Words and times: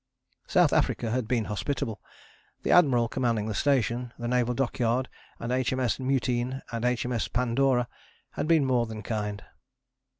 South 0.47 0.73
Africa 0.73 1.11
had 1.11 1.27
been 1.27 1.45
hospitable. 1.45 2.01
The 2.63 2.71
Admiral 2.71 3.07
Commanding 3.07 3.45
the 3.45 3.53
Station, 3.53 4.11
the 4.17 4.27
Naval 4.27 4.55
Dockyard, 4.55 5.09
and 5.39 5.51
H.M.S. 5.51 5.99
Mutine 5.99 6.63
and 6.71 6.83
H.M.S. 6.83 7.27
Pandora, 7.27 7.87
had 8.31 8.47
been 8.47 8.65
more 8.65 8.87
than 8.87 9.03
kind. 9.03 9.43